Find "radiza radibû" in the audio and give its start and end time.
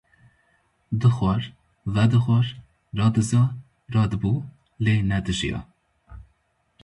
3.01-4.33